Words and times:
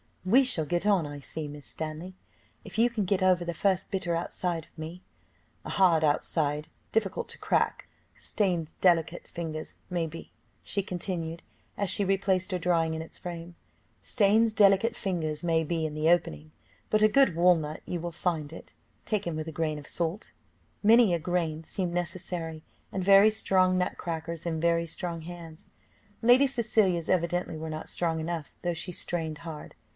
"We 0.25 0.41
shall 0.43 0.65
get 0.65 0.85
on, 0.85 1.05
I 1.07 1.19
see, 1.19 1.47
Miss 1.47 1.65
Stanley, 1.65 2.15
if 2.63 2.77
you 2.77 2.89
can 2.91 3.05
get 3.05 3.21
over 3.23 3.43
the 3.45 3.55
first 3.55 3.89
bitter 3.91 4.15
outside 4.15 4.65
of 4.65 4.77
me; 4.77 5.03
a 5.65 5.69
hard 5.69 6.03
outside, 6.03 6.67
difficult 6.91 7.27
to 7.29 7.39
crack 7.39 7.87
stains 8.17 8.73
delicate 8.73 9.27
fingers, 9.27 9.75
may 9.91 10.05
be," 10.07 10.31
she 10.63 10.81
continued, 10.83 11.41
as 11.77 11.89
she 11.89 12.05
replaced 12.05 12.51
her 12.51 12.57
drawing 12.59 12.93
in 12.93 13.01
its 13.01 13.17
frame 13.19 13.55
"stains 14.03 14.53
delicate 14.53 14.95
fingers, 14.95 15.43
may 15.43 15.63
be, 15.63 15.85
in 15.87 15.93
the 15.95 16.09
opening, 16.09 16.51
but 16.91 17.03
a 17.03 17.07
good 17.07 17.35
walnut 17.35 17.81
you 17.85 17.99
will 17.99 18.11
find 18.11 18.51
it, 18.53 18.73
taken 19.05 19.35
with 19.35 19.47
a 19.47 19.51
grain 19.51 19.77
of 19.79 19.87
salt." 19.87 20.31
Many 20.83 21.13
a 21.13 21.19
grain 21.19 21.63
seemed 21.63 21.93
necessary, 21.93 22.63
and 22.91 23.03
very 23.03 23.29
strong 23.29 23.77
nut 23.77 23.97
crackers 23.97 24.47
in 24.47 24.59
very 24.59 24.87
strong 24.87 25.21
hands. 25.21 25.69
Lady 26.23 26.47
Cecilia's 26.47 27.09
evidently 27.09 27.57
were 27.57 27.69
not 27.71 27.89
strong 27.89 28.19
enough, 28.19 28.55
though 28.63 28.73
she 28.73 28.91
strained 28.91 29.39
hard. 29.39 29.75